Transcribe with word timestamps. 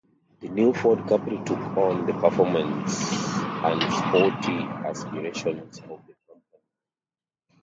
The 0.39 0.49
new 0.49 0.73
Ford 0.73 1.07
Capri 1.07 1.37
took 1.45 1.59
on 1.77 2.07
the 2.07 2.13
performance 2.13 3.07
and 3.63 3.79
sporty 3.93 4.63
aspirations 4.87 5.77
of 5.81 6.01
the 6.07 6.15
company. 6.27 6.63